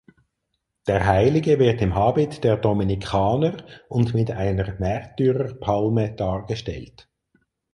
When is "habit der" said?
1.93-2.57